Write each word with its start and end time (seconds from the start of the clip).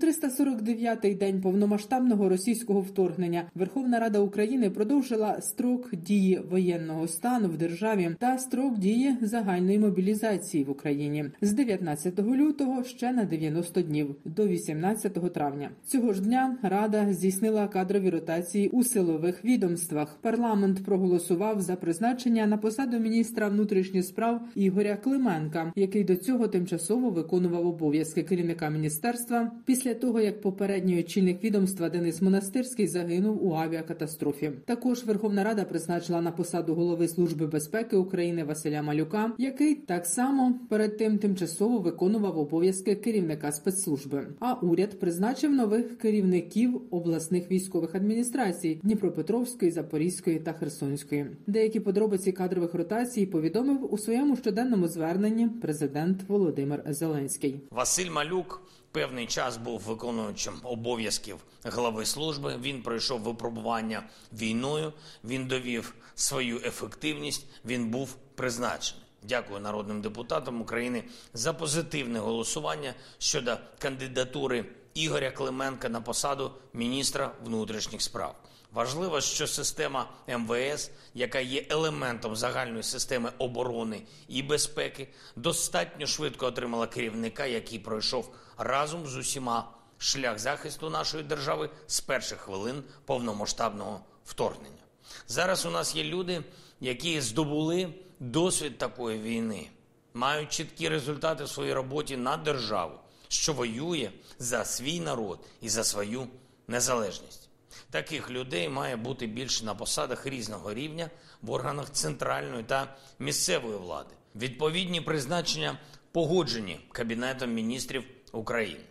349-й 0.00 1.14
день 1.14 1.40
повномасштабного 1.40 2.28
російського 2.28 2.80
вторгнення 2.80 3.50
Верховна 3.54 3.98
Рада 3.98 4.18
України 4.18 4.70
продовжила 4.70 5.40
строк 5.40 5.96
дії 5.96 6.40
воєнного 6.50 7.08
стану 7.08 7.48
в 7.48 7.56
державі 7.56 8.16
та 8.18 8.38
строк 8.38 8.78
дії 8.78 9.16
загальної 9.20 9.78
мобілізації 9.78 10.64
в 10.64 10.70
Україні 10.70 11.24
з 11.40 11.52
19 11.52 12.18
лютого 12.18 12.84
ще 12.84 13.12
на 13.12 13.24
90 13.24 13.82
днів 13.82 14.16
до 14.24 14.46
18 14.46 15.32
травня. 15.32 15.70
Цього 15.86 16.12
ж 16.12 16.22
дня 16.22 16.58
Рада 16.62 17.12
здійснила 17.12 17.68
кадрові 17.68 18.10
ротації 18.10 18.68
у 18.68 18.84
силових 18.84 19.44
відомствах. 19.44 20.18
Парламент 20.20 20.84
проголосував 20.84 21.60
за 21.60 21.76
призначення 21.76 22.46
на 22.46 22.56
посаду 22.56 22.98
міністра 22.98 23.48
внутрішніх 23.48 24.04
справ 24.04 24.40
Ігоря 24.54 24.96
Клименка, 24.96 25.72
який 25.76 26.04
до 26.04 26.16
цього 26.16 26.48
тимчасово 26.48 27.10
виконував 27.10 27.66
обов'язки 27.66 28.22
керівника 28.22 28.70
міністерства. 28.70 29.52
Після 29.64 29.83
після 29.84 29.94
того 29.94 30.20
як 30.20 30.40
попередній 30.40 31.00
очільник 31.00 31.44
відомства 31.44 31.88
Денис 31.88 32.22
Монастирський 32.22 32.86
загинув 32.86 33.46
у 33.46 33.54
авіакатастрофі. 33.54 34.50
Також 34.64 35.04
Верховна 35.04 35.44
Рада 35.44 35.64
призначила 35.64 36.20
на 36.20 36.30
посаду 36.30 36.74
голови 36.74 37.08
служби 37.08 37.46
безпеки 37.46 37.96
України 37.96 38.44
Василя 38.44 38.82
Малюка, 38.82 39.32
який 39.38 39.74
так 39.74 40.06
само 40.06 40.54
перед 40.68 40.96
тим 40.96 41.18
тимчасово 41.18 41.78
виконував 41.78 42.38
обов'язки 42.38 42.94
керівника 42.94 43.52
спецслужби. 43.52 44.26
А 44.40 44.52
уряд 44.52 45.00
призначив 45.00 45.52
нових 45.52 45.98
керівників 45.98 46.80
обласних 46.90 47.50
військових 47.50 47.94
адміністрацій 47.94 48.80
Дніпропетровської, 48.82 49.70
Запорізької 49.70 50.38
та 50.38 50.52
Херсонської. 50.52 51.26
Деякі 51.46 51.80
подробиці 51.80 52.32
кадрових 52.32 52.74
ротацій 52.74 53.26
повідомив 53.26 53.94
у 53.94 53.98
своєму 53.98 54.36
щоденному 54.36 54.88
зверненні 54.88 55.48
президент 55.48 56.28
Володимир 56.28 56.82
Зеленський. 56.88 57.60
Василь 57.70 58.10
Малюк 58.10 58.62
певний 58.94 59.26
час 59.26 59.56
був 59.56 59.80
виконуючим 59.80 60.54
обов'язків 60.62 61.36
глави 61.64 62.06
служби. 62.06 62.56
Він 62.62 62.82
пройшов 62.82 63.20
випробування 63.20 64.02
війною. 64.32 64.92
Він 65.24 65.46
довів 65.46 65.94
свою 66.14 66.56
ефективність. 66.64 67.46
Він 67.64 67.90
був 67.90 68.16
призначений. 68.34 69.04
Дякую 69.22 69.60
народним 69.60 70.02
депутатам 70.02 70.60
України 70.60 71.04
за 71.32 71.52
позитивне 71.52 72.18
голосування 72.18 72.94
щодо 73.18 73.56
кандидатури 73.78 74.64
Ігоря 74.94 75.30
Клименка 75.30 75.88
на 75.88 76.00
посаду 76.00 76.52
міністра 76.72 77.32
внутрішніх 77.44 78.02
справ. 78.02 78.36
Важливо, 78.74 79.20
що 79.20 79.46
система 79.46 80.08
МВС, 80.28 80.90
яка 81.14 81.40
є 81.40 81.66
елементом 81.70 82.36
загальної 82.36 82.82
системи 82.82 83.32
оборони 83.38 84.02
і 84.28 84.42
безпеки, 84.42 85.08
достатньо 85.36 86.06
швидко 86.06 86.46
отримала 86.46 86.86
керівника, 86.86 87.46
який 87.46 87.78
пройшов 87.78 88.34
разом 88.58 89.06
з 89.06 89.16
усіма 89.16 89.70
шлях 89.98 90.38
захисту 90.38 90.90
нашої 90.90 91.22
держави 91.22 91.70
з 91.86 92.00
перших 92.00 92.38
хвилин 92.38 92.82
повномасштабного 93.04 94.00
вторгнення. 94.24 94.82
Зараз 95.28 95.66
у 95.66 95.70
нас 95.70 95.96
є 95.96 96.04
люди, 96.04 96.44
які 96.80 97.20
здобули 97.20 97.94
досвід 98.20 98.78
такої 98.78 99.20
війни, 99.20 99.70
мають 100.14 100.52
чіткі 100.52 100.88
результати 100.88 101.44
в 101.44 101.48
своїй 101.48 101.72
роботі 101.72 102.16
на 102.16 102.36
державу, 102.36 102.94
що 103.28 103.52
воює 103.52 104.10
за 104.38 104.64
свій 104.64 105.00
народ 105.00 105.38
і 105.60 105.68
за 105.68 105.84
свою 105.84 106.26
незалежність. 106.68 107.43
Таких 107.90 108.30
людей 108.30 108.68
має 108.68 108.96
бути 108.96 109.26
більше 109.26 109.64
на 109.64 109.74
посадах 109.74 110.26
різного 110.26 110.74
рівня 110.74 111.10
в 111.42 111.50
органах 111.50 111.90
центральної 111.90 112.64
та 112.64 112.96
місцевої 113.18 113.76
влади. 113.76 114.14
Відповідні 114.34 115.00
призначення 115.00 115.78
погоджені 116.12 116.80
Кабінетом 116.92 117.52
міністрів 117.52 118.04
України. 118.32 118.84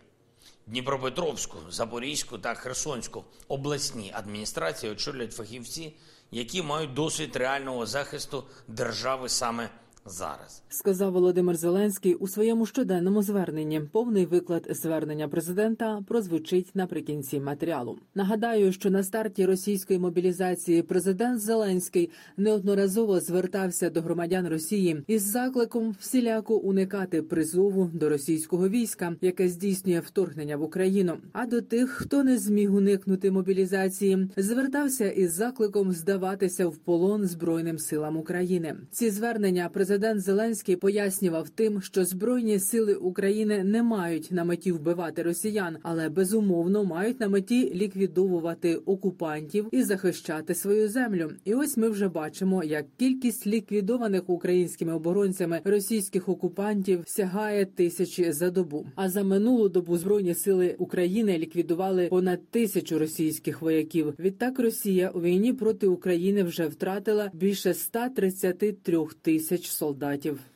Дніпропетровську, 0.66 1.56
Запорізьку 1.70 2.38
та 2.38 2.54
Херсонську 2.54 3.24
обласні 3.48 4.12
адміністрації 4.14 4.92
очолюють 4.92 5.32
фахівці, 5.32 5.94
які 6.30 6.62
мають 6.62 6.94
досвід 6.94 7.36
реального 7.36 7.86
захисту 7.86 8.44
держави 8.68 9.28
саме 9.28 9.70
зараз, 10.06 10.62
сказав 10.68 11.12
Володимир 11.12 11.56
Зеленський 11.56 12.14
у 12.14 12.28
своєму 12.28 12.66
щоденному 12.66 13.22
зверненні. 13.22 13.80
Повний 13.92 14.26
виклад 14.26 14.66
звернення 14.70 15.28
президента 15.28 16.02
прозвучить 16.08 16.70
наприкінці 16.74 17.40
матеріалу. 17.40 17.98
Нагадаю, 18.14 18.72
що 18.72 18.90
на 18.90 19.02
старті 19.02 19.46
російської 19.46 19.98
мобілізації 19.98 20.82
президент 20.82 21.40
Зеленський 21.40 22.10
неодноразово 22.36 23.20
звертався 23.20 23.90
до 23.90 24.00
громадян 24.00 24.48
Росії 24.48 25.02
із 25.06 25.22
закликом 25.22 25.96
всіляко 26.00 26.56
уникати 26.56 27.22
призову 27.22 27.90
до 27.94 28.08
російського 28.08 28.68
війська, 28.68 29.16
яке 29.20 29.48
здійснює 29.48 30.00
вторгнення 30.00 30.56
в 30.56 30.62
Україну. 30.62 31.16
А 31.32 31.46
до 31.46 31.62
тих, 31.62 31.90
хто 31.90 32.24
не 32.24 32.38
зміг 32.38 32.74
уникнути 32.74 33.30
мобілізації, 33.30 34.28
звертався 34.36 35.10
із 35.10 35.32
закликом 35.32 35.92
здаватися 35.92 36.66
в 36.66 36.76
полон 36.76 37.24
збройним 37.24 37.78
силам 37.78 38.16
України. 38.16 38.76
Ці 38.90 39.10
звернення 39.10 39.68
президент 39.72 39.93
Президент 39.94 40.20
Зеленський 40.20 40.76
пояснював 40.76 41.48
тим, 41.48 41.82
що 41.82 42.04
збройні 42.04 42.58
сили 42.58 42.94
України 42.94 43.64
не 43.64 43.82
мають 43.82 44.32
на 44.32 44.44
меті 44.44 44.72
вбивати 44.72 45.22
росіян, 45.22 45.76
але 45.82 46.08
безумовно 46.08 46.84
мають 46.84 47.20
на 47.20 47.28
меті 47.28 47.74
ліквідовувати 47.74 48.76
окупантів 48.76 49.68
і 49.72 49.82
захищати 49.82 50.54
свою 50.54 50.88
землю. 50.88 51.30
І 51.44 51.54
ось 51.54 51.76
ми 51.76 51.88
вже 51.88 52.08
бачимо, 52.08 52.64
як 52.64 52.86
кількість 52.96 53.46
ліквідованих 53.46 54.22
українськими 54.26 54.94
оборонцями 54.94 55.60
російських 55.64 56.28
окупантів 56.28 57.02
сягає 57.06 57.66
тисячі 57.66 58.32
за 58.32 58.50
добу. 58.50 58.86
А 58.94 59.08
за 59.08 59.24
минулу 59.24 59.68
добу 59.68 59.98
збройні 59.98 60.34
сили 60.34 60.74
України 60.78 61.38
ліквідували 61.38 62.06
понад 62.06 62.48
тисячу 62.50 62.98
російських 62.98 63.62
вояків. 63.62 64.14
Відтак 64.18 64.58
Росія 64.58 65.10
у 65.10 65.20
війні 65.20 65.52
проти 65.52 65.86
України 65.86 66.42
вже 66.42 66.66
втратила 66.66 67.30
більше 67.34 67.74
133 67.74 68.98
тисяч 69.22 69.66
солдатів. 69.68 69.83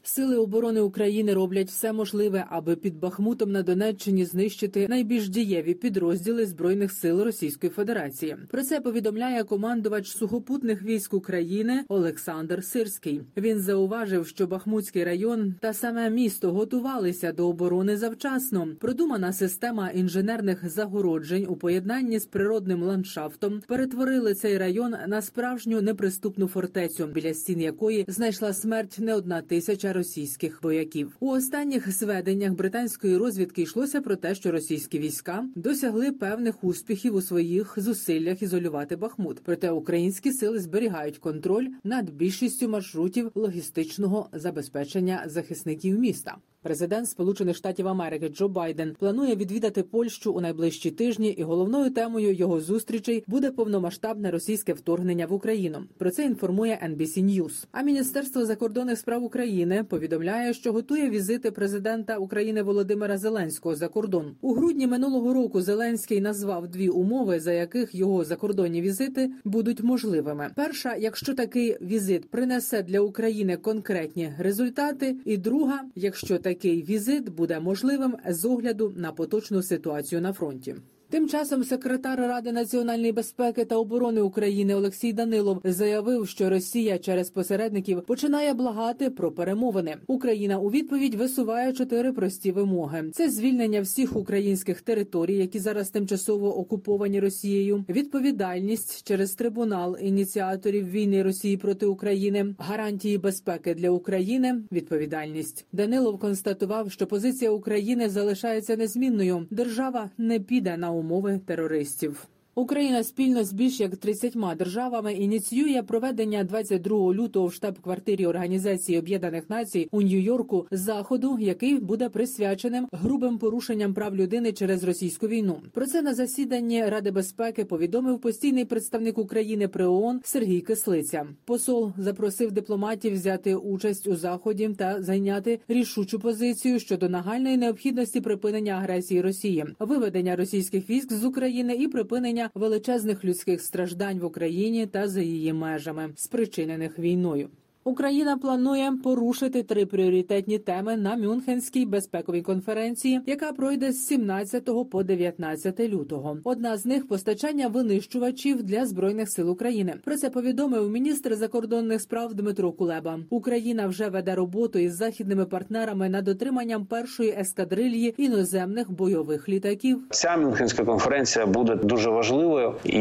Сили 0.02 0.36
оборони 0.36 0.80
України 0.80 1.34
роблять 1.34 1.68
все 1.68 1.92
можливе, 1.92 2.44
аби 2.48 2.76
під 2.76 2.98
Бахмутом 2.98 3.52
на 3.52 3.62
Донеччині 3.62 4.24
знищити 4.24 4.88
найбільш 4.88 5.28
дієві 5.28 5.74
підрозділи 5.74 6.46
збройних 6.46 6.92
сил 6.92 7.22
Російської 7.22 7.70
Федерації. 7.70 8.36
Про 8.48 8.62
це 8.62 8.80
повідомляє 8.80 9.44
командувач 9.44 10.16
сухопутних 10.16 10.82
військ 10.82 11.14
України 11.14 11.84
Олександр 11.88 12.64
Сирський. 12.64 13.20
Він 13.36 13.58
зауважив, 13.58 14.26
що 14.26 14.46
Бахмутський 14.46 15.04
район 15.04 15.54
та 15.60 15.72
саме 15.72 16.10
місто 16.10 16.52
готувалися 16.52 17.32
до 17.32 17.48
оборони 17.48 17.96
завчасно. 17.96 18.68
Продумана 18.80 19.32
система 19.32 19.90
інженерних 19.90 20.68
загороджень 20.68 21.46
у 21.48 21.56
поєднанні 21.56 22.18
з 22.18 22.26
природним 22.26 22.82
ландшафтом 22.82 23.62
перетворили 23.66 24.34
цей 24.34 24.58
район 24.58 24.94
на 25.06 25.22
справжню 25.22 25.82
неприступну 25.82 26.46
фортецю, 26.46 27.06
біля 27.06 27.34
стін 27.34 27.60
якої 27.60 28.04
знайшла 28.08 28.52
смерть 28.52 28.98
не 28.98 29.14
одна 29.18 29.42
тисяча 29.42 29.92
російських 29.92 30.62
вояків. 30.62 31.16
У 31.20 31.30
останніх 31.30 31.92
зведеннях 31.92 32.52
британської 32.52 33.16
розвідки 33.16 33.62
йшлося 33.62 34.00
про 34.00 34.16
те, 34.16 34.34
що 34.34 34.52
російські 34.52 34.98
війська 34.98 35.44
досягли 35.54 36.12
певних 36.12 36.64
успіхів 36.64 37.14
у 37.14 37.22
своїх 37.22 37.74
зусиллях 37.76 38.42
ізолювати 38.42 38.96
Бахмут. 38.96 39.40
Проте 39.44 39.70
українські 39.70 40.32
сили 40.32 40.58
зберігають 40.58 41.18
контроль 41.18 41.66
над 41.84 42.10
більшістю 42.10 42.68
маршрутів 42.68 43.30
логістичного 43.34 44.28
забезпечення 44.32 45.22
захисників 45.26 45.98
міста. 45.98 46.36
Президент 46.68 47.08
Сполучених 47.08 47.56
Штатів 47.56 47.88
Америки 47.88 48.28
Джо 48.28 48.48
Байден 48.48 48.96
планує 48.98 49.36
відвідати 49.36 49.82
Польщу 49.82 50.32
у 50.32 50.40
найближчі 50.40 50.90
тижні, 50.90 51.28
і 51.28 51.42
головною 51.42 51.90
темою 51.90 52.32
його 52.32 52.60
зустрічей 52.60 53.24
буде 53.26 53.50
повномасштабне 53.50 54.30
російське 54.30 54.72
вторгнення 54.72 55.26
в 55.26 55.32
Україну. 55.32 55.78
Про 55.98 56.10
це 56.10 56.24
інформує 56.24 56.78
NBC 56.84 57.24
News. 57.24 57.66
А 57.72 57.82
міністерство 57.82 58.46
закордонних 58.46 58.98
справ 58.98 59.24
України 59.24 59.84
повідомляє, 59.84 60.54
що 60.54 60.72
готує 60.72 61.10
візити 61.10 61.50
президента 61.50 62.16
України 62.16 62.62
Володимира 62.62 63.18
Зеленського 63.18 63.76
за 63.76 63.88
кордон 63.88 64.36
у 64.40 64.54
грудні 64.54 64.86
минулого 64.86 65.34
року. 65.34 65.60
Зеленський 65.62 66.20
назвав 66.20 66.68
дві 66.68 66.88
умови, 66.88 67.40
за 67.40 67.52
яких 67.52 67.94
його 67.94 68.24
закордонні 68.24 68.82
візити 68.82 69.30
будуть 69.44 69.82
можливими. 69.82 70.50
Перша, 70.54 70.96
якщо 70.96 71.34
такий 71.34 71.76
візит 71.80 72.30
принесе 72.30 72.82
для 72.82 73.00
України 73.00 73.56
конкретні 73.56 74.32
результати, 74.38 75.16
і 75.24 75.36
друга, 75.36 75.80
якщо 75.94 76.38
такий 76.38 76.57
візит 76.64 77.28
буде 77.28 77.60
можливим 77.60 78.16
з 78.28 78.44
огляду 78.44 78.92
на 78.96 79.12
поточну 79.12 79.62
ситуацію 79.62 80.20
на 80.20 80.32
фронті. 80.32 80.76
Тим 81.10 81.28
часом 81.28 81.64
секретар 81.64 82.18
Ради 82.18 82.52
національної 82.52 83.12
безпеки 83.12 83.64
та 83.64 83.76
оборони 83.76 84.20
України 84.20 84.74
Олексій 84.74 85.12
Данилов 85.12 85.60
заявив, 85.64 86.28
що 86.28 86.50
Росія 86.50 86.98
через 86.98 87.30
посередників 87.30 88.02
починає 88.02 88.54
благати 88.54 89.10
про 89.10 89.32
перемовини. 89.32 89.96
Україна 90.06 90.58
у 90.58 90.70
відповідь 90.70 91.14
висуває 91.14 91.72
чотири 91.72 92.12
прості 92.12 92.52
вимоги: 92.52 93.10
це 93.12 93.30
звільнення 93.30 93.80
всіх 93.80 94.16
українських 94.16 94.80
територій, 94.80 95.36
які 95.36 95.58
зараз 95.58 95.90
тимчасово 95.90 96.58
окуповані 96.58 97.20
Росією, 97.20 97.84
відповідальність 97.88 99.08
через 99.08 99.32
трибунал 99.32 99.96
ініціаторів 100.00 100.90
війни 100.90 101.22
Росії 101.22 101.56
проти 101.56 101.86
України, 101.86 102.54
гарантії 102.58 103.18
безпеки 103.18 103.74
для 103.74 103.90
України, 103.90 104.62
відповідальність. 104.72 105.66
Данилов 105.72 106.18
констатував, 106.18 106.90
що 106.90 107.06
позиція 107.06 107.50
України 107.50 108.08
залишається 108.08 108.76
незмінною. 108.76 109.46
Держава 109.50 110.10
не 110.18 110.40
піде 110.40 110.76
на 110.76 110.97
умови 110.98 111.40
терористів. 111.46 112.26
Україна 112.58 113.04
спільно 113.04 113.44
з 113.44 113.52
більш 113.52 113.80
як 113.80 113.96
30 113.96 114.36
державами 114.58 115.12
ініціює 115.14 115.82
проведення 115.82 116.44
22 116.44 117.14
лютого 117.14 117.46
в 117.46 117.52
штаб-квартирі 117.52 118.26
Організації 118.26 118.98
Об'єднаних 118.98 119.50
Націй 119.50 119.88
у 119.90 120.02
Нью-Йорку 120.02 120.66
заходу, 120.70 121.38
який 121.40 121.78
буде 121.78 122.08
присвяченим 122.08 122.88
грубим 122.92 123.38
порушенням 123.38 123.94
прав 123.94 124.16
людини 124.16 124.52
через 124.52 124.84
російську 124.84 125.28
війну. 125.28 125.60
Про 125.72 125.86
це 125.86 126.02
на 126.02 126.14
засіданні 126.14 126.84
Ради 126.84 127.10
безпеки 127.10 127.64
повідомив 127.64 128.20
постійний 128.20 128.64
представник 128.64 129.18
України 129.18 129.68
при 129.68 129.86
ООН 129.86 130.20
Сергій 130.24 130.60
Кислиця. 130.60 131.26
Посол 131.44 131.92
запросив 131.98 132.52
дипломатів 132.52 133.12
взяти 133.12 133.54
участь 133.54 134.06
у 134.06 134.16
заході 134.16 134.68
та 134.78 135.02
зайняти 135.02 135.60
рішучу 135.68 136.18
позицію 136.18 136.80
щодо 136.80 137.08
нагальної 137.08 137.56
необхідності 137.56 138.20
припинення 138.20 138.72
агресії 138.72 139.20
Росії, 139.20 139.64
виведення 139.78 140.36
російських 140.36 140.90
військ 140.90 141.12
з 141.12 141.24
України 141.24 141.74
і 141.74 141.88
припинення 141.88 142.47
величезних 142.54 143.24
людських 143.24 143.62
страждань 143.62 144.18
в 144.18 144.24
Україні 144.24 144.86
та 144.86 145.08
за 145.08 145.20
її 145.20 145.52
межами, 145.52 146.10
спричинених 146.16 146.98
війною. 146.98 147.48
Україна 147.88 148.36
планує 148.36 148.92
порушити 149.04 149.62
три 149.62 149.86
пріоритетні 149.86 150.58
теми 150.58 150.96
на 150.96 151.16
Мюнхенській 151.16 151.86
безпековій 151.86 152.42
конференції, 152.42 153.20
яка 153.26 153.52
пройде 153.52 153.92
з 153.92 154.06
17 154.06 154.70
по 154.90 155.02
19 155.02 155.80
лютого. 155.80 156.38
Одна 156.44 156.76
з 156.76 156.86
них 156.86 157.08
постачання 157.08 157.68
винищувачів 157.68 158.62
для 158.62 158.86
збройних 158.86 159.30
сил 159.30 159.50
України. 159.50 159.94
Про 160.04 160.16
це 160.16 160.30
повідомив 160.30 160.90
міністр 160.90 161.34
закордонних 161.34 162.00
справ 162.00 162.34
Дмитро 162.34 162.72
Кулеба. 162.72 163.18
Україна 163.30 163.86
вже 163.86 164.08
веде 164.08 164.34
роботу 164.34 164.78
із 164.78 164.96
західними 164.96 165.44
партнерами 165.44 166.08
над 166.08 166.28
отриманням 166.28 166.86
першої 166.86 167.30
ескадрильї 167.40 168.14
іноземних 168.18 168.90
бойових 168.90 169.48
літаків. 169.48 170.02
Ця 170.10 170.36
Мюнхенська 170.36 170.84
конференція 170.84 171.46
буде 171.46 171.74
дуже 171.74 172.10
важливою, 172.10 172.74
і 172.84 172.98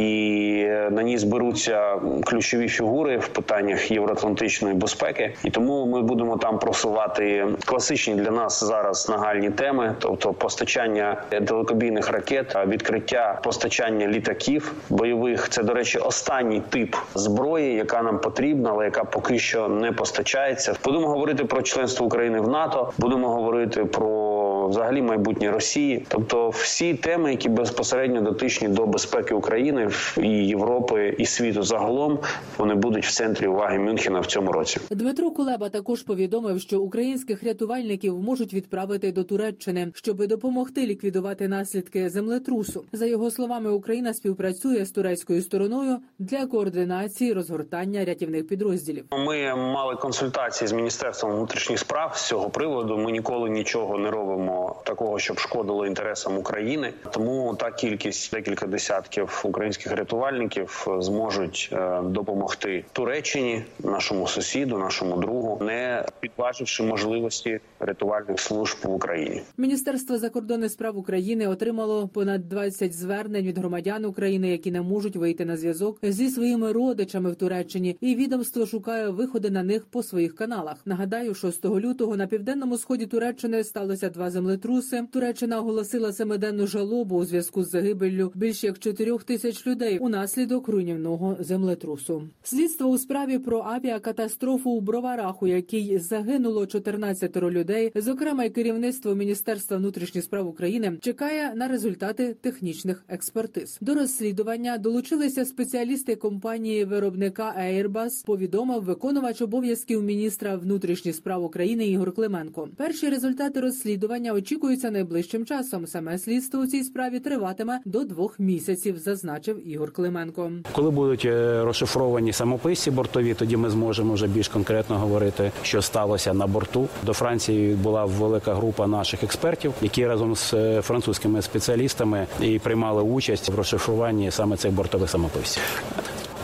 на 0.91 1.03
ній 1.03 1.17
зберуться 1.17 2.01
ключові 2.25 2.67
фігури 2.67 3.17
в 3.17 3.27
питаннях 3.27 3.91
євроатлантичної 3.91 4.76
безпеки, 4.77 5.35
і 5.43 5.49
тому 5.49 5.85
ми 5.85 6.01
будемо 6.01 6.37
там 6.37 6.59
просувати 6.59 7.47
класичні 7.65 8.15
для 8.15 8.31
нас 8.31 8.63
зараз 8.63 9.09
нагальні 9.09 9.49
теми, 9.49 9.95
тобто 9.99 10.33
постачання 10.33 11.23
далекобійних 11.41 12.09
ракет, 12.11 12.55
відкриття 12.67 13.39
постачання 13.43 14.07
літаків 14.07 14.73
бойових. 14.89 15.49
Це 15.49 15.63
до 15.63 15.73
речі, 15.73 15.97
останній 15.97 16.61
тип 16.69 16.95
зброї, 17.15 17.73
яка 17.73 18.01
нам 18.01 18.19
потрібна, 18.19 18.69
але 18.71 18.85
яка 18.85 19.03
поки 19.03 19.39
що 19.39 19.67
не 19.67 19.91
постачається. 19.91 20.73
Будемо 20.83 21.07
говорити 21.07 21.45
про 21.45 21.61
членство 21.61 22.05
України 22.05 22.39
в 22.39 22.47
НАТО. 22.47 22.93
Будемо 22.97 23.29
говорити 23.29 23.85
про 23.85 24.26
взагалі 24.67 25.01
майбутнє 25.01 25.51
Росії, 25.51 26.05
тобто 26.07 26.49
всі 26.49 26.93
теми, 26.93 27.31
які 27.31 27.49
безпосередньо 27.49 28.21
дотичні 28.21 28.67
до 28.67 28.85
безпеки 28.85 29.33
України 29.33 29.89
і 30.17 30.29
Європи 30.29 31.15
і 31.17 31.25
світу 31.25 31.63
загалом, 31.63 32.19
вони 32.57 32.75
будуть 32.75 33.05
в 33.05 33.11
центрі 33.11 33.47
уваги 33.47 33.79
Мюнхена 33.79 34.19
в 34.19 34.25
цьому 34.25 34.51
році. 34.51 34.79
Дмитро 34.91 35.31
Кулеба 35.31 35.69
також 35.69 36.03
повідомив, 36.03 36.61
що 36.61 36.81
українських 36.81 37.43
рятувальників 37.43 38.19
можуть 38.19 38.53
відправити 38.53 39.11
до 39.11 39.23
Туреччини, 39.23 39.91
щоб 39.93 40.27
допомогти 40.27 40.85
ліквідувати 40.85 41.47
наслідки 41.47 42.09
землетрусу. 42.09 42.83
За 42.91 43.05
його 43.05 43.31
словами, 43.31 43.71
Україна 43.71 44.13
співпрацює 44.13 44.85
з 44.85 44.91
турецькою 44.91 45.41
стороною 45.41 45.97
для 46.19 46.45
координації 46.45 47.33
розгортання 47.33 48.05
рятівних 48.05 48.47
підрозділів. 48.47 49.05
Ми 49.11 49.55
мали 49.55 49.95
консультації 49.95 50.67
з 50.67 50.71
міністерством 50.71 51.31
внутрішніх 51.31 51.79
справ 51.79 52.11
з 52.15 52.27
цього 52.27 52.49
приводу. 52.49 52.97
Ми 52.97 53.11
ніколи 53.11 53.49
нічого 53.49 53.97
не 53.97 54.11
робимо 54.11 54.56
такого, 54.83 55.19
щоб 55.19 55.39
шкодило 55.39 55.87
інтересам 55.87 56.37
України. 56.37 56.93
Тому 57.11 57.55
та 57.59 57.71
кількість 57.71 58.31
декілька 58.31 58.67
десятків 58.67 59.41
українських 59.45 59.91
рятувальників 59.91 60.87
зможуть 60.99 61.69
е, 61.73 62.01
допомогти 62.01 62.85
Туреччині, 62.93 63.63
нашому 63.79 64.27
сусіду, 64.27 64.77
нашому 64.77 65.17
другу, 65.17 65.65
не 65.65 66.05
підваживши 66.19 66.83
можливості 66.83 67.59
рятувальних 67.79 68.39
служб 68.39 68.77
в 68.83 68.93
Україні. 68.93 69.41
Міністерство 69.57 70.17
закордонних 70.17 70.71
справ 70.71 70.97
України 70.97 71.47
отримало 71.47 72.07
понад 72.07 72.49
20 72.49 72.93
звернень 72.93 73.45
від 73.45 73.57
громадян 73.57 74.05
України, 74.05 74.49
які 74.49 74.71
не 74.71 74.81
можуть 74.81 75.15
вийти 75.15 75.45
на 75.45 75.57
зв'язок 75.57 75.99
зі 76.03 76.29
своїми 76.29 76.71
родичами 76.71 77.31
в 77.31 77.35
Туреччині, 77.35 77.97
і 78.01 78.15
відомство 78.15 78.65
шукає 78.65 79.09
виходи 79.09 79.49
на 79.49 79.63
них 79.63 79.85
по 79.85 80.03
своїх 80.03 80.35
каналах. 80.35 80.75
Нагадаю, 80.85 81.35
6 81.35 81.65
лютого 81.65 82.17
на 82.17 82.27
південному 82.27 82.77
сході 82.77 83.05
Туреччини 83.05 83.63
сталося 83.63 84.09
два 84.09 84.31
землетруси. 84.47 85.03
Туреччина 85.11 85.59
оголосила 85.59 86.13
семиденну 86.13 86.67
жалобу 86.67 87.15
у 87.15 87.25
зв'язку 87.25 87.63
з 87.63 87.69
загибеллю 87.69 88.31
більш 88.35 88.63
як 88.63 88.79
4 88.79 89.17
тисяч 89.17 89.67
людей 89.67 89.97
унаслідок 89.97 90.67
руйнівного 90.67 91.37
землетрусу. 91.39 92.23
Слідство 92.43 92.87
у 92.89 92.97
справі 92.97 93.39
про 93.39 93.61
авіакатастрофу 93.61 94.71
у 94.71 94.81
Броварах, 94.81 95.43
у 95.43 95.47
якій 95.47 95.97
загинуло 95.97 96.65
14 96.65 97.37
людей, 97.37 97.91
зокрема 97.95 98.43
й 98.43 98.49
керівництво 98.49 99.15
Міністерства 99.15 99.77
внутрішніх 99.77 100.23
справ 100.23 100.47
України, 100.47 100.97
чекає 101.01 101.55
на 101.55 101.67
результати 101.67 102.35
технічних 102.41 103.05
експертиз. 103.07 103.77
До 103.81 103.95
розслідування 103.95 104.77
долучилися 104.77 105.45
спеціалісти 105.45 106.15
компанії 106.15 106.85
виробника 106.85 107.55
Airbus, 107.59 108.25
Повідомив 108.25 108.83
виконувач 108.83 109.41
обов'язків 109.41 110.03
міністра 110.03 110.55
внутрішніх 110.55 111.15
справ 111.15 111.43
України 111.43 111.87
Ігор 111.87 112.13
Клименко. 112.13 112.69
Перші 112.77 113.09
результати 113.09 113.59
розслідування 113.59 114.33
очікуються 114.37 114.91
найближчим 114.91 115.45
часом. 115.45 115.87
Саме 115.87 116.17
слідство 116.17 116.59
у 116.59 116.67
цій 116.67 116.83
справі 116.83 117.19
триватиме 117.19 117.79
до 117.85 118.03
двох 118.03 118.39
місяців, 118.39 118.97
зазначив 118.97 119.67
Ігор 119.67 119.91
Клименко. 119.91 120.51
Коли 120.71 120.91
будуть 120.91 121.25
е, 121.25 121.63
розшифровані 121.63 122.33
самописці 122.33 122.91
бортові, 122.91 123.33
тоді 123.33 123.57
ми 123.57 123.69
зможемо 123.69 124.13
вже 124.13 124.27
більш 124.27 124.47
конкретно 124.47 124.97
говорити, 124.97 125.51
що 125.63 125.81
сталося 125.81 126.33
на 126.33 126.47
борту. 126.47 126.87
До 127.05 127.13
Франції 127.13 127.75
була 127.75 128.05
велика 128.05 128.53
група 128.53 128.87
наших 128.87 129.23
експертів, 129.23 129.73
які 129.81 130.07
разом 130.07 130.35
з 130.35 130.53
е, 130.53 130.81
французькими 130.81 131.41
спеціалістами 131.41 132.27
і 132.41 132.59
приймали 132.59 133.01
участь 133.01 133.49
в 133.49 133.55
розшифруванні 133.55 134.31
саме 134.31 134.57
цих 134.57 134.71
бортових 134.71 135.09
самописців. 135.09 135.63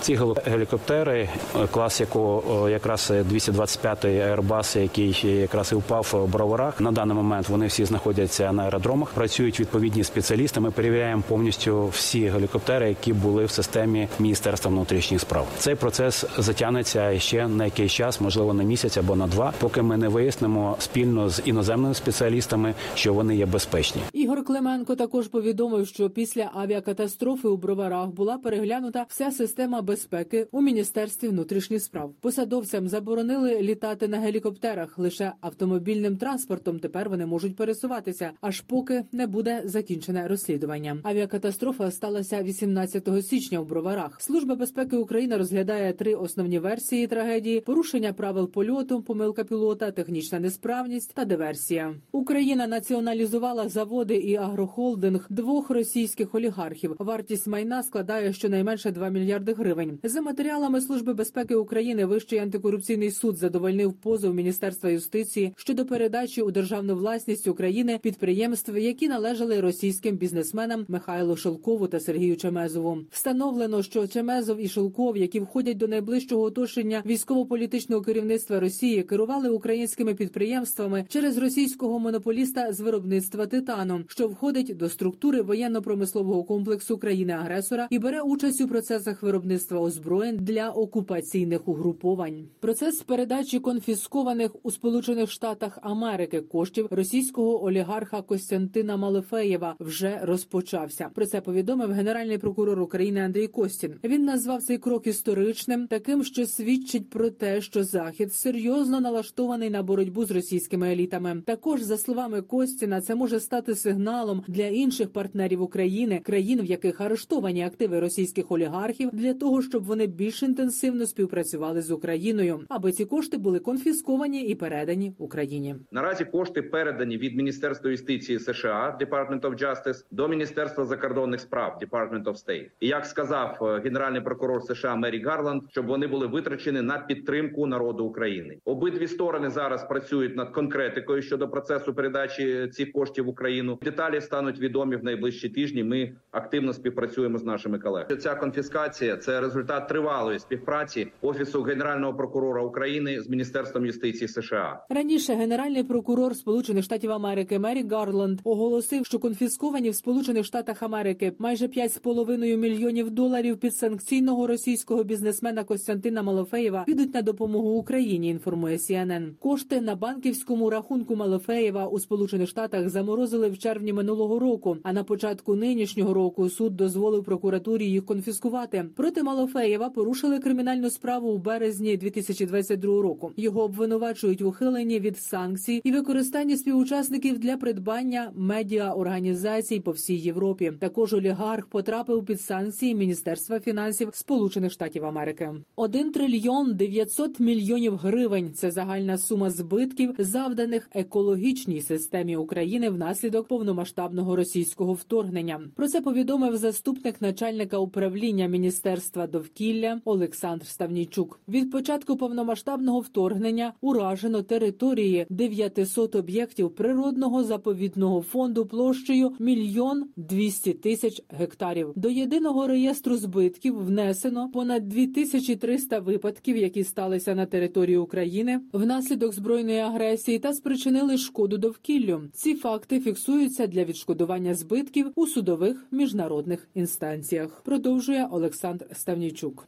Ці 0.04 0.20
гелікоптери, 0.46 1.30
клас 1.72 2.00
якого 2.00 2.70
якраз 2.70 3.12
225-й 3.12 4.20
Airbus, 4.20 4.80
який 4.80 5.40
якраз 5.40 5.72
і 5.72 5.76
впав 5.76 6.08
в 6.14 6.32
броварах. 6.32 6.82
На 6.82 6.92
даний 6.92 7.16
момент 7.16 7.50
вони 7.50 7.68
всі 7.68 7.86
знаходяться 7.86 8.52
на 8.52 8.64
аеродромах. 8.64 9.10
Працюють 9.10 9.60
відповідні 9.60 10.04
спеціалісти. 10.04 10.60
Ми 10.60 10.72
перевіряємо 10.72 11.24
повністю 11.28 11.88
всі 11.88 12.28
гелікоптери, 12.28 12.90
які 12.90 13.14
були 13.14 13.46
в 13.46 13.52
системі 13.52 14.08
Міністерства 14.20 14.72
внутрішніх 14.72 15.22
справ. 15.22 15.48
Цей 15.58 15.76
процес 15.76 16.26
затягнеться 16.38 17.20
ще 17.20 17.48
на 17.48 17.66
якийсь 17.66 17.92
час, 17.92 18.22
можливо, 18.22 18.54
на 18.54 18.64
місяць 18.64 18.98
або 18.98 19.16
на 19.16 19.28
два, 19.28 19.54
поки 19.60 19.82
ми 19.82 19.98
не 19.98 20.08
вияснимо 20.08 20.76
спільно 20.80 21.30
з 21.30 21.42
іноземними 21.46 21.94
спеціалістами, 21.94 22.74
що 22.96 23.14
вони 23.14 23.36
є 23.36 23.46
безпечні. 23.46 24.02
Ігор 24.14 24.44
Клименко 24.44 24.96
також 24.96 25.28
повідомив, 25.28 25.88
що 25.88 26.10
після 26.10 26.52
авіакатастрофи 26.54 27.48
у 27.48 27.58
броварах 27.58 28.08
була 28.08 28.38
переглянута 28.38 29.06
вся 29.10 29.32
система 29.32 29.82
безпеки 29.82 29.93
безпеки 29.94 30.48
у 30.52 30.62
міністерстві 30.62 31.28
внутрішніх 31.28 31.82
справ. 31.82 32.14
Посадовцям 32.22 32.88
заборонили 32.88 33.62
літати 33.62 34.08
на 34.08 34.20
гелікоптерах 34.20 34.98
лише 34.98 35.32
автомобільним 35.42 36.18
транспортом. 36.18 36.80
Тепер 36.80 37.10
вони 37.10 37.26
можуть 37.26 37.56
пересуватися, 37.56 38.32
аж 38.42 38.62
поки 38.62 39.04
не 39.12 39.28
буде 39.28 39.62
закінчене 39.66 40.28
розслідування. 40.28 40.98
Авіакатастрофа 41.04 41.92
сталася 41.92 42.44
18 42.44 43.26
січня 43.26 43.60
у 43.60 43.66
броварах. 43.66 44.22
Служба 44.22 44.56
безпеки 44.56 44.96
України 44.96 45.38
розглядає 45.38 45.94
три 45.94 46.16
основні 46.16 46.60
версії 46.60 47.08
трагедії: 47.08 47.62
порушення 47.62 48.14
правил 48.14 48.52
польоту, 48.52 49.02
помилка 49.02 49.44
пілота, 49.44 49.92
технічна 49.92 50.40
несправність 50.40 51.14
та 51.14 51.26
диверсія. 51.26 51.96
Україна 52.12 52.68
націоналізувала 52.68 53.70
заводи 53.70 54.16
і 54.16 54.36
агрохолдинг 54.36 55.26
двох 55.30 55.70
російських 55.70 56.36
олігархів. 56.36 56.96
Вартість 57.00 57.48
майна 57.48 57.84
складає 57.84 58.34
щонайменше 58.34 58.92
2 58.92 59.10
мільярди 59.10 59.54
гривень 59.54 59.83
гривень. 59.84 60.00
За 60.04 60.22
матеріалами 60.22 60.82
Служби 60.82 61.14
безпеки 61.14 61.56
України 61.56 62.06
Вищий 62.06 62.40
антикорупційний 62.40 63.12
суд 63.12 63.38
задовольнив 63.38 63.94
позов 63.94 64.36
Міністерства 64.36 64.90
юстиції 64.90 65.54
щодо 65.58 65.86
передачі 65.86 66.42
у 66.42 66.52
державну 66.52 66.96
власність 66.96 67.48
України 67.48 68.00
підприємств, 68.02 68.78
які 68.78 69.08
належали 69.08 69.62
російським 69.62 70.18
бізнесменам 70.18 70.86
Михайлу 70.88 71.36
Шелкову 71.36 71.88
та 71.88 72.00
Сергію 72.00 72.38
Чемезову. 72.38 72.98
Встановлено, 73.12 73.84
що 73.84 74.08
Чемезов 74.08 74.62
і 74.62 74.68
Шелков, 74.68 75.18
які 75.18 75.40
входять 75.40 75.78
до 75.78 75.88
найближчого 75.88 76.42
оточення 76.42 77.04
військово-політичного 77.06 78.02
керівництва 78.02 78.60
Росії, 78.60 79.04
керували 79.04 79.50
українськими 79.50 80.16
підприємствами 80.16 81.06
через 81.10 81.38
російського 81.38 82.00
монополіста 82.00 82.74
з 82.74 82.80
виробництва 82.80 83.46
титану, 83.46 84.04
що 84.08 84.28
входить 84.28 84.78
до 84.78 84.90
структури 84.90 85.42
воєнно-промислового 85.42 86.44
комплексу 86.44 86.98
країни-агресора 86.98 87.88
і 87.90 88.00
бере 88.00 88.22
участь 88.22 88.62
у 88.62 88.68
процесах 88.68 89.24
виробництва 89.24 89.73
озброєнь 89.82 90.38
для 90.38 90.70
окупаційних 90.70 91.68
угруповань. 91.68 92.48
Процес 92.60 93.02
передачі 93.02 93.60
конфіскованих 93.60 94.52
у 94.64 94.72
Сполучених 94.72 95.32
Штатах 95.32 95.80
Америки 95.82 96.42
коштів 96.42 96.88
російського 96.92 97.64
олігарха 97.66 98.22
Костянтина 98.22 98.98
Малефеєва 98.98 99.76
вже 99.80 100.20
розпочався. 100.24 101.10
Про 101.16 101.26
це 101.26 101.42
повідомив 101.42 101.92
генеральний 101.92 102.38
прокурор 102.38 102.82
України 102.82 103.22
Андрій 103.22 103.48
Костін. 103.48 103.94
Він 104.04 104.26
назвав 104.26 104.64
цей 104.64 104.78
крок 104.78 105.08
історичним, 105.08 105.88
таким, 105.88 106.24
що 106.24 106.46
свідчить 106.46 107.10
про 107.10 107.30
те, 107.30 107.62
що 107.62 107.84
захід 107.84 108.34
серйозно 108.34 109.02
налаштований 109.02 109.70
на 109.70 109.84
боротьбу 109.84 110.26
з 110.26 110.32
російськими 110.32 110.92
елітами. 110.92 111.42
Також 111.46 111.82
за 111.82 111.98
словами 111.98 112.42
Костіна, 112.42 113.02
це 113.02 113.16
може 113.16 113.40
стати 113.40 113.76
сигналом 113.76 114.44
для 114.48 114.68
інших 114.68 115.10
партнерів 115.10 115.62
України, 115.62 116.20
країн, 116.24 116.62
в 116.62 116.66
яких 116.66 117.02
арештовані 117.02 117.64
активи 117.64 118.00
російських 118.00 118.52
олігархів, 118.52 119.10
для 119.14 119.34
того, 119.34 119.62
щоб 119.64 119.84
вони 119.84 120.08
більш 120.08 120.44
інтенсивно 120.44 121.06
співпрацювали 121.06 121.82
з 121.82 121.92
Україною, 121.92 122.60
аби 122.70 122.92
ці 122.92 123.06
кошти 123.06 123.38
були 123.38 123.60
конфісковані 123.60 124.42
і 124.42 124.56
передані 124.56 125.14
Україні. 125.18 125.76
Наразі 125.92 126.26
кошти 126.26 126.62
передані 126.62 127.18
від 127.18 127.36
Міністерства 127.36 127.92
юстиції 127.92 128.40
США 128.40 128.98
Department 129.02 129.42
of 129.42 129.62
Justice 129.62 130.06
до 130.12 130.28
Міністерства 130.28 130.86
закордонних 130.86 131.40
справ 131.40 131.80
Department 131.82 132.24
of 132.24 132.34
State. 132.34 132.70
І 132.80 132.88
як 132.88 133.06
сказав 133.06 133.58
е, 133.62 133.82
генеральний 133.84 134.22
прокурор 134.22 134.64
США 134.64 134.96
Мері 134.96 135.22
Гарланд, 135.22 135.62
щоб 135.70 135.86
вони 135.86 136.08
були 136.08 136.28
витрачені 136.28 136.82
на 136.82 136.98
підтримку 136.98 137.68
народу 137.68 138.06
України. 138.06 138.58
Обидві 138.66 139.08
сторони 139.08 139.50
зараз 139.50 139.88
працюють 139.88 140.36
над 140.36 140.50
конкретикою 140.50 141.22
щодо 141.22 141.50
процесу 141.50 141.94
передачі 141.94 142.68
цих 142.68 142.92
коштів 142.92 143.26
в 143.26 143.28
Україну. 143.28 143.80
Деталі 143.82 144.22
стануть 144.22 144.60
відомі 144.60 144.96
в 144.96 145.04
найближчі 145.04 145.50
тижні. 145.50 145.84
Ми 145.84 146.16
активно 146.32 146.74
співпрацюємо 146.74 147.38
з 147.38 147.44
нашими 147.44 147.80
колегами. 147.80 148.16
Ця 148.16 148.36
конфіскація 148.36 149.18
це 149.18 149.42
результат 149.42 149.53
тривалої 149.88 150.40
співпраці 150.40 151.08
офісу 151.22 151.62
генерального 151.62 152.14
прокурора 152.14 152.62
України 152.62 153.22
з 153.22 153.30
Міністерством 153.30 153.86
юстиції 153.86 154.28
США. 154.28 154.86
Раніше 154.90 155.34
генеральний 155.34 155.84
прокурор 155.84 156.36
Сполучених 156.36 156.84
Штатів 156.84 157.12
Америки 157.12 157.60
Мері 157.60 157.88
Гарланд 157.92 158.40
оголосив, 158.44 159.06
що 159.06 159.20
конфісковані 159.20 159.90
в 159.90 159.96
Сполучених 159.96 160.46
Штатах 160.46 160.84
Америки 160.84 161.34
майже 161.40 161.66
5,5 161.66 162.58
мільйонів 162.58 163.12
доларів 163.12 163.58
підсанкційного 163.58 164.48
російського 164.48 165.04
бізнесмена 165.04 165.64
Костянтина 165.64 166.24
Малофеєва 166.24 166.84
підуть 166.84 167.14
на 167.14 167.22
допомогу 167.22 167.70
Україні. 167.70 168.30
Інформує 168.30 168.78
CNN. 168.78 169.36
Кошти 169.40 169.82
на 169.82 169.96
банківському 169.96 170.70
рахунку 170.70 171.16
Малофеєва 171.16 171.88
у 171.88 172.00
Сполучених 172.00 172.50
Штатах 172.50 172.90
заморозили 172.90 173.50
в 173.50 173.58
червні 173.58 173.94
минулого 173.94 174.40
року. 174.40 174.78
А 174.84 174.94
на 174.94 175.04
початку 175.04 175.56
нинішнього 175.56 176.14
року 176.14 176.50
суд 176.50 176.76
дозволив 176.76 177.24
прокуратурі 177.24 177.86
їх 177.86 178.06
конфіскувати. 178.06 178.86
Проти 178.96 179.24
Малофеєва 179.34 179.90
порушили 179.90 180.40
кримінальну 180.40 180.90
справу 180.90 181.32
у 181.32 181.38
березні 181.38 181.98
2022 181.98 183.02
року. 183.02 183.32
Його 183.38 183.64
обвинувачують 183.64 184.42
в 184.42 184.48
ухиленні 184.48 185.00
від 185.00 185.18
санкцій 185.18 185.82
і 185.84 185.92
використанні 185.92 186.58
співучасників 186.58 187.40
для 187.40 187.58
придбання 187.58 188.32
медіа 188.36 188.94
організацій 188.94 189.80
по 189.80 189.92
всій 189.92 190.16
Європі. 190.16 190.74
Також 190.80 191.14
олігарх 191.14 191.66
потрапив 191.66 192.26
під 192.26 192.42
санкції 192.42 192.96
Міністерства 192.96 193.60
фінансів 193.60 194.10
Сполучених 194.14 194.72
Штатів 194.72 195.06
Америки. 195.06 195.50
1 195.76 196.12
трильйон 196.12 196.76
900 196.76 197.40
мільйонів 197.40 197.96
гривень. 197.96 198.54
Це 198.54 198.72
загальна 198.72 199.18
сума 199.18 199.50
збитків, 199.50 200.16
завданих 200.18 200.90
екологічній 200.94 201.82
системі 201.82 202.36
України 202.36 202.90
внаслідок 202.90 203.48
повномасштабного 203.48 204.36
російського 204.36 204.94
вторгнення. 204.94 205.62
Про 205.76 205.88
це 205.88 206.02
повідомив 206.02 206.58
заступник 206.58 207.22
начальника 207.22 207.78
управління 207.78 208.48
Міністерства 208.48 209.23
довкілля 209.28 210.02
Олександр 210.06 210.66
Ставнійчук. 210.66 211.40
Від 211.48 211.72
початку 211.72 212.18
повномасштабного 212.18 213.00
вторгнення 213.00 213.74
уражено 213.82 214.42
території 214.42 215.26
900 215.30 216.16
об'єктів 216.16 216.70
природного 216.70 217.44
заповідного 217.44 218.22
фонду 218.22 218.66
площею 218.66 219.32
мільйон 219.40 220.06
200 220.16 220.74
тисяч 220.74 221.22
гектарів. 221.30 221.94
До 221.96 222.10
єдиного 222.10 222.68
реєстру 222.68 223.18
збитків 223.18 223.86
внесено 223.86 224.50
понад 224.54 224.90
2300 224.90 226.00
випадків, 226.00 226.58
які 226.58 226.84
сталися 226.84 227.36
на 227.36 227.46
території 227.46 227.98
України 227.98 228.60
внаслідок 228.74 229.34
збройної 229.34 229.80
агресії 229.80 230.40
та 230.40 230.54
спричинили 230.54 231.18
шкоду 231.18 231.58
довкіллю. 231.58 232.22
Ці 232.34 232.56
факти 232.56 233.00
фіксуються 233.00 233.68
для 233.68 233.84
відшкодування 233.84 234.54
збитків 234.54 235.12
у 235.16 235.28
судових 235.28 235.86
міжнародних 235.92 236.68
інстанціях. 236.74 237.62
Продовжує 237.66 238.28
Олександр 238.32 238.86
Ставнійчук. 238.94 239.13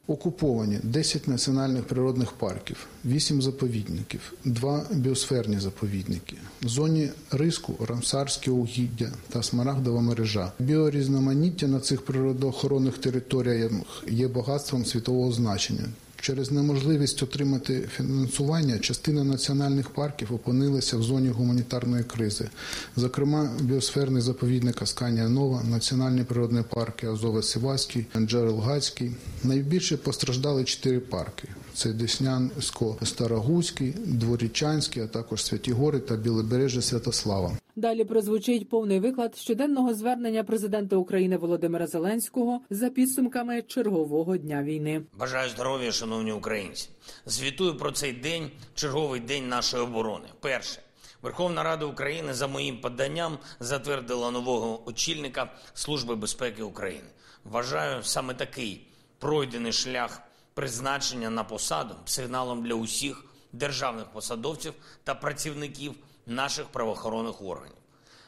Окуповані 0.08 0.80
10 0.84 1.28
національних 1.28 1.84
природних 1.84 2.32
парків, 2.32 2.88
8 3.06 3.42
заповідників, 3.42 4.34
2 4.46 4.86
біосферні 4.92 5.60
заповідники. 5.60 6.36
В 6.62 6.68
зоні 6.68 7.10
риску 7.32 7.86
Рамсарське 7.88 8.52
угіддя 8.52 9.12
та 9.30 9.44
Смарагдова 9.44 10.02
мережа. 10.02 10.52
Біорізноманіття 10.60 11.68
на 11.68 11.80
цих 11.80 12.02
природоохоронних 12.02 12.98
територіях 12.98 13.72
є 14.08 14.28
багатством 14.28 14.86
світового 14.86 15.32
значення. 15.32 15.86
Через 16.26 16.52
неможливість 16.52 17.24
отримати 17.24 17.82
фінансування 17.96 18.80
частина 18.80 19.24
національних 19.24 19.90
парків 19.90 20.34
опинилася 20.34 20.98
в 20.98 21.04
зоні 21.04 21.30
гуманітарної 21.30 22.04
кризи. 22.04 22.50
Зокрема, 22.96 23.50
біосферний 23.62 24.22
заповідник 24.22 24.82
Асканія 24.82 25.30
Нова, 25.30 25.64
національні 25.64 26.24
природні 26.24 26.64
парки 26.70 27.08
Азове 27.08 27.44
Сіваський, 27.44 28.06
Джерел-Гацький. 28.16 29.12
Найбільше 29.44 29.98
постраждали 29.98 30.64
чотири 30.64 31.00
парки. 31.00 31.48
Це 31.76 31.90
Деснянсько-Старогузький, 31.90 33.94
Дворічанський, 34.06 35.04
а 35.04 35.08
також 35.08 35.44
Святі 35.44 35.72
Гори 35.72 36.00
та 36.00 36.16
Білобережжя 36.16 36.82
Святослава. 36.82 37.52
Далі 37.76 38.04
прозвучить 38.04 38.70
повний 38.70 39.00
виклад 39.00 39.38
щоденного 39.38 39.94
звернення 39.94 40.44
президента 40.44 40.96
України 40.96 41.38
Володимира 41.38 41.88
Зеленського 41.88 42.62
за 42.70 42.90
підсумками 42.90 43.62
чергового 43.62 44.38
дня 44.38 44.64
війни. 44.64 45.02
Бажаю 45.20 45.50
здоров'я, 45.50 45.92
шановні 45.92 46.32
українці. 46.32 46.90
Звітую 47.26 47.78
про 47.78 47.92
цей 47.92 48.14
день, 48.14 48.52
черговий 48.76 49.20
день 49.20 49.50
нашої 49.50 49.84
оборони. 49.84 50.26
Перше. 50.40 50.80
Верховна 51.22 51.64
Рада 51.64 51.86
України 51.86 52.34
за 52.34 52.48
моїм 52.48 52.82
поданням 52.82 53.38
затвердила 53.60 54.32
нового 54.32 54.90
очільника 54.90 55.52
Служби 55.74 56.16
безпеки 56.16 56.64
України. 56.64 57.08
Вважаю 57.44 58.04
саме 58.04 58.34
такий 58.34 58.88
пройдений 59.20 59.72
шлях 59.72 60.22
призначення 60.56 61.30
на 61.30 61.44
посаду 61.44 61.96
сигналом 62.06 62.64
для 62.64 62.74
усіх 62.74 63.26
державних 63.54 64.06
посадовців 64.06 64.74
та 65.04 65.16
працівників 65.16 65.96
наших 66.26 66.66
правоохоронних 66.68 67.42
органів. 67.42 67.78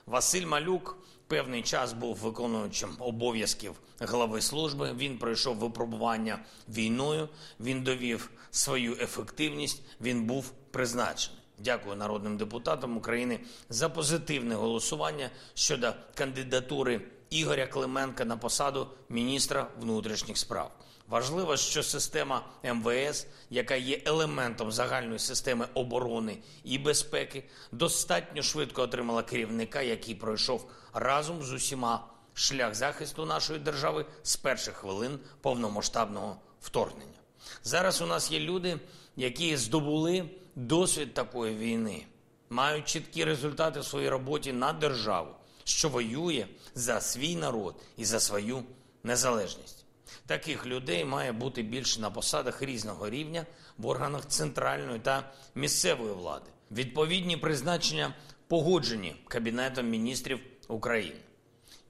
Василь 0.05 0.45
Малюк 0.45 0.97
певний 1.27 1.63
час 1.63 1.93
був 1.93 2.15
виконуючим 2.15 2.89
обов'язків 2.99 3.75
глави 3.99 4.41
служби. 4.41 4.93
Він 4.97 5.17
пройшов 5.17 5.55
випробування 5.55 6.39
війною. 6.69 7.29
Він 7.59 7.83
довів 7.83 8.29
свою 8.51 8.93
ефективність. 8.93 9.81
Він 10.01 10.23
був 10.23 10.51
призначений. 10.71 11.39
Дякую 11.59 11.95
народним 11.95 12.37
депутатам 12.37 12.97
України 12.97 13.39
за 13.69 13.89
позитивне 13.89 14.55
голосування 14.55 15.29
щодо 15.53 15.93
кандидатури 16.15 17.01
Ігоря 17.29 17.67
Клименка 17.67 18.25
на 18.25 18.37
посаду 18.37 18.87
міністра 19.09 19.67
внутрішніх 19.79 20.37
справ. 20.37 20.71
Важливо, 21.07 21.57
що 21.57 21.83
система 21.83 22.45
МВС, 22.63 23.27
яка 23.49 23.75
є 23.75 24.01
елементом 24.05 24.71
загальної 24.71 25.19
системи 25.19 25.67
оборони 25.73 26.37
і 26.63 26.77
безпеки, 26.77 27.43
достатньо 27.71 28.41
швидко 28.41 28.81
отримала 28.81 29.23
керівника, 29.23 29.81
який 29.81 30.15
пройшов 30.15 30.71
разом 30.93 31.43
з 31.43 31.51
усіма 31.51 32.07
шлях 32.33 32.75
захисту 32.75 33.25
нашої 33.25 33.59
держави 33.59 34.05
з 34.23 34.35
перших 34.35 34.75
хвилин 34.75 35.19
повномасштабного 35.41 36.37
вторгнення. 36.61 37.19
Зараз 37.63 38.01
у 38.01 38.05
нас 38.05 38.31
є 38.31 38.39
люди, 38.39 38.79
які 39.15 39.57
здобули 39.57 40.29
досвід 40.55 41.13
такої 41.13 41.55
війни, 41.55 42.05
мають 42.49 42.85
чіткі 42.85 43.23
результати 43.23 43.79
в 43.79 43.85
своїй 43.85 44.09
роботі 44.09 44.53
на 44.53 44.73
державу, 44.73 45.29
що 45.63 45.89
воює 45.89 46.47
за 46.75 47.01
свій 47.01 47.35
народ 47.35 47.75
і 47.97 48.05
за 48.05 48.19
свою 48.19 48.63
незалежність. 49.03 49.86
Таких 50.25 50.65
людей 50.65 51.05
має 51.05 51.31
бути 51.31 51.61
більше 51.61 52.01
на 52.01 52.09
посадах 52.09 52.61
різного 52.61 53.09
рівня 53.09 53.45
в 53.77 53.87
органах 53.87 54.25
центральної 54.27 54.99
та 54.99 55.31
місцевої 55.55 56.13
влади. 56.13 56.51
Відповідні 56.71 57.37
призначення 57.37 58.13
погоджені 58.47 59.15
Кабінетом 59.27 59.89
міністрів 59.89 60.39
України. 60.67 61.19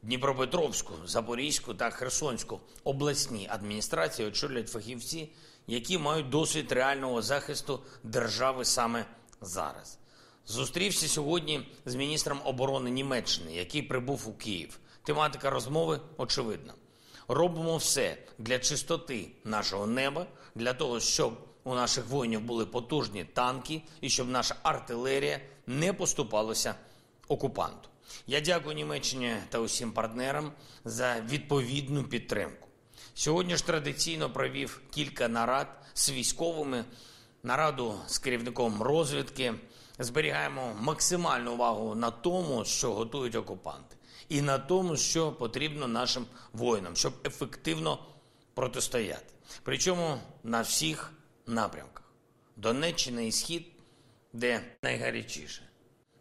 Дніпропетровську, 0.01 0.93
Запорізьку 1.05 1.74
та 1.74 1.89
Херсонську 1.89 2.59
обласні 2.83 3.47
адміністрації 3.51 4.27
очолюють 4.27 4.69
фахівці, 4.69 5.29
які 5.67 5.97
мають 5.97 6.29
досвід 6.29 6.71
реального 6.71 7.21
захисту 7.21 7.79
держави 8.03 8.65
саме 8.65 9.05
зараз. 9.41 10.00
Зустрівся 10.45 11.07
сьогодні 11.07 11.67
з 11.86 11.95
міністром 11.95 12.41
оборони 12.45 12.89
Німеччини, 12.89 13.53
який 13.53 13.81
прибув 13.81 14.29
у 14.29 14.33
Київ. 14.33 14.79
Тематика 15.03 15.50
розмови 15.50 16.00
очевидна. 16.17 16.74
Робимо 17.27 17.77
все 17.77 18.17
для 18.38 18.60
чистоти 18.60 19.31
нашого 19.43 19.86
неба, 19.86 20.27
для 20.55 20.74
того, 20.74 21.00
щоб 21.00 21.34
у 21.63 21.75
наших 21.75 22.07
воїнів 22.07 22.41
були 22.41 22.65
потужні 22.65 23.24
танки 23.24 23.81
і 24.01 24.10
щоб 24.10 24.29
наша 24.29 24.55
артилерія 24.63 25.39
не 25.67 25.93
поступалася 25.93 26.75
окупанту. 27.27 27.89
Я 28.27 28.41
дякую 28.41 28.75
Німеччині 28.75 29.36
та 29.50 29.60
усім 29.60 29.91
партнерам 29.91 30.51
за 30.86 31.19
відповідну 31.29 32.03
підтримку. 32.03 32.67
Сьогодні 33.13 33.55
ж 33.55 33.65
традиційно 33.65 34.29
провів 34.29 34.81
кілька 34.89 35.27
нарад 35.27 35.67
з 35.93 36.12
військовими, 36.12 36.86
нараду 37.43 37.96
з 38.07 38.17
керівником 38.17 38.81
розвідки. 38.81 39.53
Зберігаємо 40.00 40.75
максимальну 40.79 41.53
увагу 41.53 41.96
на 41.96 42.12
тому, 42.12 42.65
що 42.65 42.93
готують 42.93 43.36
окупанти, 43.36 43.96
і 44.29 44.41
на 44.41 44.57
тому, 44.57 44.98
що 44.98 45.31
потрібно 45.31 45.88
нашим 45.88 46.25
воїнам, 46.53 46.96
щоб 46.96 47.13
ефективно 47.25 48.05
протистояти. 48.53 49.34
Причому 49.63 50.17
на 50.43 50.62
всіх 50.62 51.12
напрямках 51.46 52.03
Донеччина 52.55 53.22
і 53.22 53.31
Схід, 53.31 53.67
де 54.34 54.62
найгарячіше. 54.81 55.62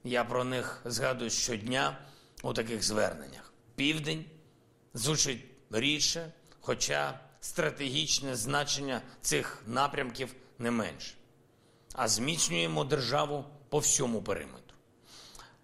Я 0.05 0.25
про 0.25 0.45
них 0.45 0.81
згадую 0.85 1.31
щодня 1.31 1.99
у 2.43 2.53
таких 2.53 2.83
зверненнях. 2.83 3.53
Південь 3.75 4.25
звучить 4.95 5.45
рідше, 5.71 6.33
хоча 6.61 7.21
стратегічне 7.41 8.37
значення 8.37 9.03
цих 9.21 9.63
напрямків 9.67 10.35
не 10.59 10.71
менше. 10.71 11.15
А 11.93 12.09
зміцнюємо 12.09 12.85
державу 12.85 13.45
по 13.69 13.79
всьому 13.79 14.23
периметру. 14.23 14.66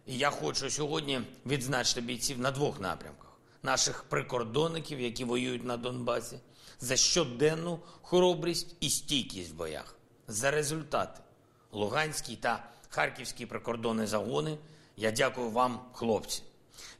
І 0.06 0.18
я 0.18 0.30
хочу 0.30 0.70
сьогодні 0.70 1.20
відзначити 1.46 2.00
бійців 2.00 2.38
на 2.38 2.50
двох 2.50 2.80
напрямках: 2.80 3.30
наших 3.62 4.04
прикордонників, 4.04 5.00
які 5.00 5.24
воюють 5.24 5.64
на 5.64 5.76
Донбасі, 5.76 6.38
за 6.80 6.96
щоденну 6.96 7.80
хоробрість 8.02 8.76
і 8.80 8.90
стійкість 8.90 9.50
в 9.50 9.54
боях, 9.54 9.96
за 10.28 10.50
результати 10.50 11.20
Луганський 11.72 12.36
та 12.36 12.64
Харківські 12.88 13.46
прикордонні 13.46 14.06
загони. 14.06 14.58
Я 14.96 15.10
дякую 15.10 15.50
вам, 15.50 15.80
хлопці. 15.92 16.42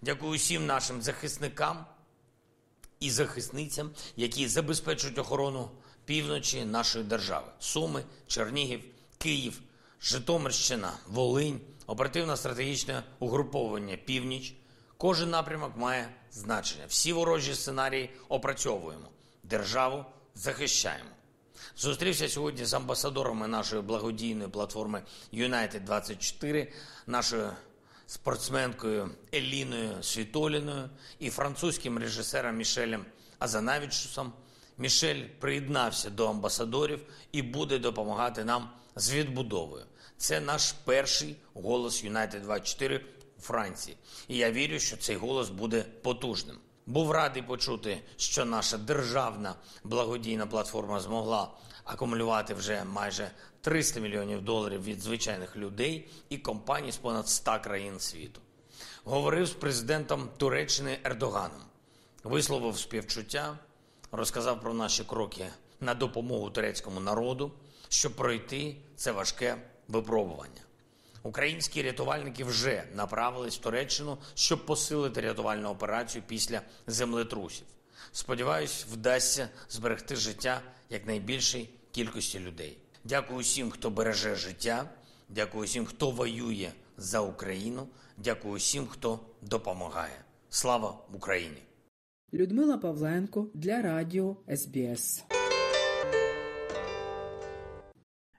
Дякую 0.02 0.38
всім 0.38 0.66
нашим 0.66 1.02
захисникам 1.02 1.86
і 3.00 3.10
захисницям, 3.10 3.90
які 4.16 4.48
забезпечують 4.48 5.18
охорону 5.18 5.70
півночі 6.04 6.64
нашої 6.64 7.04
держави: 7.04 7.46
Суми, 7.60 8.04
Чернігів, 8.26 8.84
Київ, 9.18 9.62
Житомирщина, 10.00 10.92
Волинь, 11.06 11.60
оперативно-стратегічне 11.92 13.02
угруповання 13.18 13.96
Північ. 13.96 14.54
Кожен 14.96 15.30
напрямок 15.30 15.76
має 15.76 16.08
значення. 16.30 16.84
Всі 16.88 17.12
ворожі 17.12 17.54
сценарії 17.54 18.10
опрацьовуємо. 18.28 19.08
Державу 19.42 20.04
захищаємо. 20.34 21.10
Зустрівся 21.76 22.28
сьогодні 22.28 22.64
з 22.64 22.74
амбасадорами 22.74 23.48
нашої 23.48 23.82
благодійної 23.82 24.50
платформи 24.50 25.02
United 25.32 25.84
24 25.84 26.72
нашою 27.06 27.50
спортсменкою 28.06 29.10
Еліною 29.34 30.02
Світоліною 30.02 30.90
і 31.18 31.30
французьким 31.30 31.98
режисером 31.98 32.56
Мішелем 32.56 33.04
Азанавічусом. 33.38 34.32
Мішель 34.78 35.22
приєднався 35.40 36.10
до 36.10 36.28
амбасадорів 36.28 37.00
і 37.32 37.42
буде 37.42 37.78
допомагати 37.78 38.44
нам 38.44 38.70
з 38.96 39.12
відбудовою. 39.12 39.84
Це 40.16 40.40
наш 40.40 40.72
перший 40.72 41.36
голос 41.54 42.04
United 42.04 42.40
24 42.40 43.04
у 43.38 43.40
Франції. 43.42 43.96
І 44.28 44.36
я 44.36 44.52
вірю, 44.52 44.78
що 44.78 44.96
цей 44.96 45.16
голос 45.16 45.50
буде 45.50 45.84
потужним. 46.02 46.58
Був 46.86 47.10
радий 47.10 47.42
почути, 47.42 48.02
що 48.16 48.44
наша 48.44 48.78
державна 48.78 49.54
благодійна 49.84 50.46
платформа 50.46 51.00
змогла 51.00 51.50
акумулювати 51.84 52.54
вже 52.54 52.84
майже 52.84 53.30
300 53.60 54.00
мільйонів 54.00 54.42
доларів 54.42 54.84
від 54.84 55.00
звичайних 55.00 55.56
людей 55.56 56.08
і 56.28 56.38
компаній 56.38 56.92
з 56.92 56.96
понад 56.96 57.28
100 57.28 57.58
країн 57.62 58.00
світу. 58.00 58.40
Говорив 59.04 59.46
з 59.46 59.52
президентом 59.52 60.28
Туреччини 60.36 60.98
Ердоганом, 61.04 61.62
висловив 62.24 62.78
співчуття, 62.78 63.58
розказав 64.12 64.60
про 64.60 64.74
наші 64.74 65.04
кроки 65.04 65.46
на 65.80 65.94
допомогу 65.94 66.50
турецькому 66.50 67.00
народу, 67.00 67.52
щоб 67.88 68.16
пройти 68.16 68.76
це 68.96 69.12
важке 69.12 69.56
випробування. 69.88 70.60
Українські 71.22 71.82
рятувальники 71.82 72.44
вже 72.44 72.84
направились 72.94 73.56
в 73.56 73.60
Туреччину, 73.60 74.18
щоб 74.34 74.66
посилити 74.66 75.20
рятувальну 75.20 75.68
операцію 75.68 76.22
після 76.26 76.60
землетрусів. 76.86 77.66
Сподіваюсь, 78.12 78.86
вдасться 78.92 79.48
зберегти 79.68 80.16
життя 80.16 80.60
якнайбільшій 80.90 81.68
кількості 81.90 82.40
людей. 82.40 82.78
Дякую 83.04 83.40
усім, 83.40 83.70
хто 83.70 83.90
береже 83.90 84.34
життя. 84.34 84.88
Дякую 85.28 85.64
усім, 85.64 85.86
хто 85.86 86.10
воює 86.10 86.70
за 86.96 87.20
Україну. 87.20 87.88
Дякую 88.16 88.54
усім, 88.54 88.86
хто 88.86 89.20
допомагає. 89.42 90.24
Слава 90.50 90.98
Україні! 91.12 91.62
Людмила 92.32 92.78
Павленко 92.78 93.46
для 93.54 93.82
Радіо 93.82 94.36
СБС. 94.56 95.24